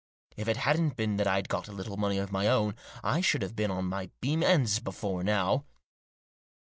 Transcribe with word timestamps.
If 0.35 0.47
it 0.47 0.57
hadn't 0.57 0.95
been 0.95 1.17
that 1.17 1.27
I'd 1.27 1.47
got 1.47 1.67
a 1.67 1.71
little 1.71 1.95
money 1.95 2.17
of 2.17 2.31
my 2.31 2.47
own, 2.47 2.75
I 3.03 3.21
should 3.21 3.43
have 3.43 3.55
been 3.55 3.69
on 3.69 3.85
my 3.85 4.09
beam 4.19 4.41
ends 4.41 4.79
before 4.79 5.23
now." 5.23 5.65